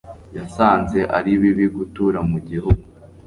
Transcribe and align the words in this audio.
Yasanze 0.37 0.99
ari 1.17 1.31
bibi 1.41 1.65
gutura 1.75 2.19
mu 2.29 2.37
gihugu 2.49 2.83